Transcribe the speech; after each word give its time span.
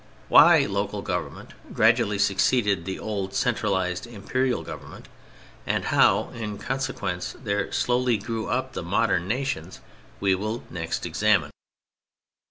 Why 0.29 0.61
local 0.65 1.03
government 1.03 1.51
gradually 1.73 2.17
succeeded 2.17 2.85
the 2.85 2.97
old 2.97 3.35
centralized 3.35 4.07
Imperial 4.07 4.63
Government, 4.63 5.07
and 5.67 5.85
how, 5.85 6.29
in 6.31 6.57
consequence, 6.57 7.33
there 7.39 7.71
slowly 7.71 8.17
grew 8.17 8.47
up 8.47 8.73
the 8.73 8.81
modern 8.81 9.27
nations, 9.27 9.79
we 10.19 10.33
will 10.33 10.63
next 10.71 11.05
examine. 11.05 11.51